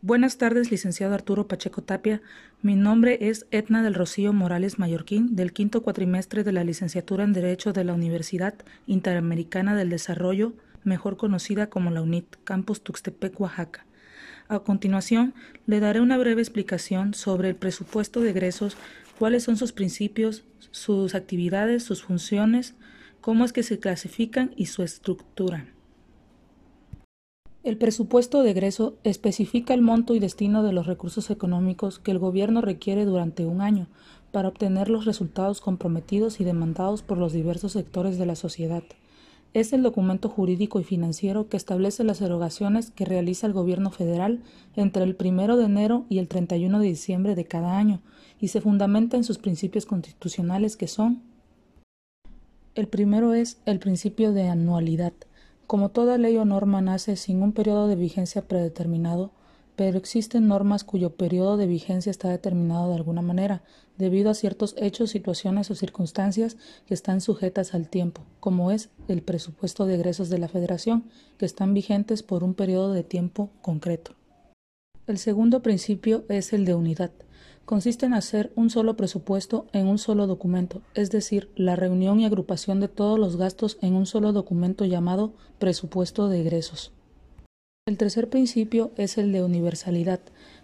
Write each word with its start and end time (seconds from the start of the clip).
Buenas 0.00 0.38
tardes, 0.38 0.70
licenciado 0.70 1.12
Arturo 1.12 1.48
Pacheco 1.48 1.82
Tapia. 1.82 2.22
Mi 2.62 2.76
nombre 2.76 3.18
es 3.28 3.46
Etna 3.50 3.82
del 3.82 3.94
Rocío 3.94 4.32
Morales 4.32 4.78
Mallorquín, 4.78 5.34
del 5.34 5.52
quinto 5.52 5.82
cuatrimestre 5.82 6.44
de 6.44 6.52
la 6.52 6.62
licenciatura 6.62 7.24
en 7.24 7.32
Derecho 7.32 7.72
de 7.72 7.82
la 7.82 7.92
Universidad 7.92 8.54
Interamericana 8.86 9.74
del 9.74 9.90
Desarrollo, 9.90 10.52
mejor 10.84 11.16
conocida 11.16 11.68
como 11.68 11.90
la 11.90 12.00
UNIT, 12.00 12.36
Campus 12.44 12.82
Tuxtepec, 12.82 13.40
Oaxaca. 13.40 13.84
A 14.46 14.60
continuación, 14.60 15.34
le 15.66 15.80
daré 15.80 16.00
una 16.00 16.16
breve 16.16 16.42
explicación 16.42 17.12
sobre 17.12 17.48
el 17.48 17.56
presupuesto 17.56 18.20
de 18.20 18.30
egresos, 18.30 18.76
cuáles 19.18 19.42
son 19.42 19.56
sus 19.56 19.72
principios, 19.72 20.44
sus 20.70 21.16
actividades, 21.16 21.82
sus 21.82 22.04
funciones, 22.04 22.74
cómo 23.20 23.44
es 23.44 23.52
que 23.52 23.64
se 23.64 23.80
clasifican 23.80 24.52
y 24.56 24.66
su 24.66 24.84
estructura. 24.84 25.66
El 27.64 27.76
presupuesto 27.76 28.42
de 28.42 28.50
egreso 28.50 28.96
especifica 29.04 29.72
el 29.72 29.82
monto 29.82 30.16
y 30.16 30.18
destino 30.18 30.64
de 30.64 30.72
los 30.72 30.88
recursos 30.88 31.30
económicos 31.30 32.00
que 32.00 32.10
el 32.10 32.18
gobierno 32.18 32.60
requiere 32.60 33.04
durante 33.04 33.46
un 33.46 33.60
año 33.60 33.86
para 34.32 34.48
obtener 34.48 34.88
los 34.90 35.04
resultados 35.04 35.60
comprometidos 35.60 36.40
y 36.40 36.44
demandados 36.44 37.02
por 37.02 37.18
los 37.18 37.32
diversos 37.32 37.70
sectores 37.70 38.18
de 38.18 38.26
la 38.26 38.34
sociedad. 38.34 38.82
Es 39.54 39.72
el 39.72 39.84
documento 39.84 40.28
jurídico 40.28 40.80
y 40.80 40.84
financiero 40.84 41.48
que 41.48 41.56
establece 41.56 42.02
las 42.02 42.20
erogaciones 42.20 42.90
que 42.90 43.04
realiza 43.04 43.46
el 43.46 43.52
gobierno 43.52 43.92
federal 43.92 44.40
entre 44.74 45.04
el 45.04 45.16
1 45.16 45.56
de 45.56 45.64
enero 45.64 46.04
y 46.08 46.18
el 46.18 46.26
31 46.26 46.80
de 46.80 46.86
diciembre 46.86 47.36
de 47.36 47.44
cada 47.44 47.78
año 47.78 48.00
y 48.40 48.48
se 48.48 48.60
fundamenta 48.60 49.16
en 49.16 49.22
sus 49.22 49.38
principios 49.38 49.86
constitucionales 49.86 50.76
que 50.76 50.88
son 50.88 51.22
el 52.74 52.88
primero 52.88 53.34
es 53.34 53.60
el 53.66 53.78
principio 53.78 54.32
de 54.32 54.48
anualidad 54.48 55.12
como 55.72 55.88
toda 55.88 56.18
ley 56.18 56.36
o 56.36 56.44
norma 56.44 56.82
nace 56.82 57.16
sin 57.16 57.42
un 57.42 57.54
periodo 57.54 57.88
de 57.88 57.96
vigencia 57.96 58.46
predeterminado, 58.46 59.30
pero 59.74 59.96
existen 59.96 60.46
normas 60.46 60.84
cuyo 60.84 61.16
periodo 61.16 61.56
de 61.56 61.66
vigencia 61.66 62.10
está 62.10 62.28
determinado 62.28 62.90
de 62.90 62.96
alguna 62.96 63.22
manera, 63.22 63.62
debido 63.96 64.28
a 64.28 64.34
ciertos 64.34 64.74
hechos, 64.76 65.08
situaciones 65.08 65.70
o 65.70 65.74
circunstancias 65.74 66.58
que 66.84 66.92
están 66.92 67.22
sujetas 67.22 67.72
al 67.72 67.88
tiempo, 67.88 68.20
como 68.38 68.70
es 68.70 68.90
el 69.08 69.22
presupuesto 69.22 69.86
de 69.86 69.94
egresos 69.94 70.28
de 70.28 70.36
la 70.36 70.48
Federación, 70.48 71.04
que 71.38 71.46
están 71.46 71.72
vigentes 71.72 72.22
por 72.22 72.44
un 72.44 72.52
periodo 72.52 72.92
de 72.92 73.02
tiempo 73.02 73.48
concreto. 73.62 74.12
El 75.06 75.18
segundo 75.18 75.62
principio 75.62 76.24
es 76.28 76.52
el 76.52 76.64
de 76.64 76.74
unidad 76.74 77.10
consiste 77.64 78.06
en 78.06 78.14
hacer 78.14 78.52
un 78.56 78.70
solo 78.70 78.96
presupuesto 78.96 79.66
en 79.72 79.86
un 79.86 79.98
solo 79.98 80.26
documento, 80.26 80.82
es 80.94 81.10
decir, 81.10 81.48
la 81.56 81.76
reunión 81.76 82.20
y 82.20 82.26
agrupación 82.26 82.80
de 82.80 82.88
todos 82.88 83.18
los 83.18 83.36
gastos 83.36 83.78
en 83.80 83.94
un 83.94 84.06
solo 84.06 84.32
documento 84.32 84.84
llamado 84.84 85.32
presupuesto 85.58 86.28
de 86.28 86.40
egresos. 86.40 86.92
El 87.86 87.96
tercer 87.96 88.28
principio 88.28 88.92
es 88.96 89.18
el 89.18 89.32
de 89.32 89.42
universalidad. 89.42 90.20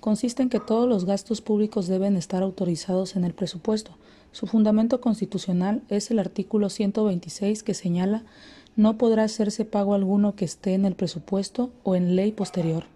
Consiste 0.00 0.42
en 0.42 0.48
que 0.48 0.60
todos 0.60 0.88
los 0.88 1.04
gastos 1.04 1.40
públicos 1.40 1.86
deben 1.86 2.16
estar 2.16 2.42
autorizados 2.42 3.16
en 3.16 3.24
el 3.24 3.34
presupuesto. 3.34 3.98
Su 4.32 4.46
fundamento 4.46 5.00
constitucional 5.00 5.82
es 5.88 6.10
el 6.10 6.18
artículo 6.18 6.70
126 6.70 7.62
que 7.62 7.74
señala 7.74 8.24
no 8.74 8.96
podrá 8.96 9.24
hacerse 9.24 9.66
pago 9.66 9.92
alguno 9.92 10.34
que 10.34 10.46
esté 10.46 10.72
en 10.72 10.86
el 10.86 10.94
presupuesto 10.94 11.70
o 11.82 11.94
en 11.94 12.16
ley 12.16 12.32
posterior. 12.32 12.91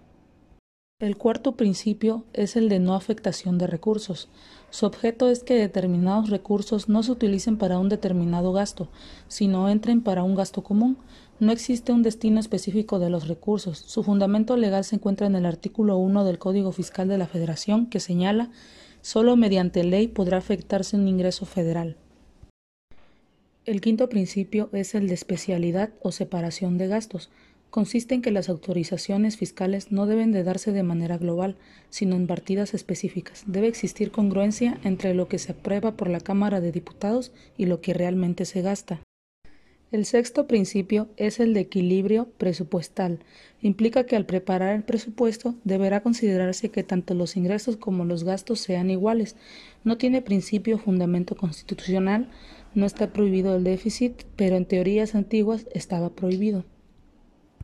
El 0.98 1.18
cuarto 1.18 1.56
principio 1.56 2.24
es 2.32 2.56
el 2.56 2.70
de 2.70 2.78
no 2.78 2.94
afectación 2.94 3.58
de 3.58 3.66
recursos. 3.66 4.30
Su 4.70 4.86
objeto 4.86 5.28
es 5.28 5.44
que 5.44 5.52
determinados 5.52 6.30
recursos 6.30 6.88
no 6.88 7.02
se 7.02 7.12
utilicen 7.12 7.58
para 7.58 7.78
un 7.78 7.90
determinado 7.90 8.50
gasto, 8.54 8.88
sino 9.28 9.68
entren 9.68 10.00
para 10.00 10.22
un 10.22 10.34
gasto 10.34 10.62
común. 10.62 10.96
No 11.38 11.52
existe 11.52 11.92
un 11.92 12.02
destino 12.02 12.40
específico 12.40 12.98
de 12.98 13.10
los 13.10 13.28
recursos. 13.28 13.76
Su 13.76 14.04
fundamento 14.04 14.56
legal 14.56 14.84
se 14.84 14.96
encuentra 14.96 15.26
en 15.26 15.36
el 15.36 15.44
artículo 15.44 15.98
1 15.98 16.24
del 16.24 16.38
Código 16.38 16.72
Fiscal 16.72 17.08
de 17.08 17.18
la 17.18 17.26
Federación, 17.26 17.90
que 17.90 18.00
señala 18.00 18.50
solo 19.02 19.36
mediante 19.36 19.84
ley 19.84 20.08
podrá 20.08 20.38
afectarse 20.38 20.96
un 20.96 21.08
ingreso 21.08 21.44
federal. 21.44 21.98
El 23.66 23.82
quinto 23.82 24.08
principio 24.08 24.70
es 24.72 24.94
el 24.94 25.08
de 25.08 25.14
especialidad 25.14 25.90
o 26.00 26.10
separación 26.10 26.78
de 26.78 26.88
gastos 26.88 27.28
consiste 27.76 28.14
en 28.14 28.22
que 28.22 28.30
las 28.30 28.48
autorizaciones 28.48 29.36
fiscales 29.36 29.92
no 29.92 30.06
deben 30.06 30.32
de 30.32 30.42
darse 30.42 30.72
de 30.72 30.82
manera 30.82 31.18
global, 31.18 31.56
sino 31.90 32.16
en 32.16 32.26
partidas 32.26 32.72
específicas. 32.72 33.44
Debe 33.46 33.68
existir 33.68 34.10
congruencia 34.10 34.80
entre 34.82 35.12
lo 35.12 35.28
que 35.28 35.38
se 35.38 35.52
aprueba 35.52 35.92
por 35.92 36.08
la 36.08 36.20
Cámara 36.20 36.62
de 36.62 36.72
Diputados 36.72 37.32
y 37.58 37.66
lo 37.66 37.82
que 37.82 37.92
realmente 37.92 38.46
se 38.46 38.62
gasta. 38.62 39.02
El 39.92 40.06
sexto 40.06 40.46
principio 40.46 41.08
es 41.18 41.38
el 41.38 41.52
de 41.52 41.60
equilibrio 41.60 42.30
presupuestal. 42.38 43.18
Implica 43.60 44.06
que 44.06 44.16
al 44.16 44.24
preparar 44.24 44.74
el 44.74 44.82
presupuesto 44.82 45.54
deberá 45.64 46.02
considerarse 46.02 46.70
que 46.70 46.82
tanto 46.82 47.12
los 47.12 47.36
ingresos 47.36 47.76
como 47.76 48.06
los 48.06 48.24
gastos 48.24 48.58
sean 48.58 48.88
iguales. 48.88 49.36
No 49.84 49.98
tiene 49.98 50.22
principio 50.22 50.78
fundamento 50.78 51.36
constitucional, 51.36 52.30
no 52.74 52.86
está 52.86 53.12
prohibido 53.12 53.54
el 53.54 53.64
déficit, 53.64 54.22
pero 54.34 54.56
en 54.56 54.64
teorías 54.64 55.14
antiguas 55.14 55.66
estaba 55.74 56.08
prohibido. 56.08 56.64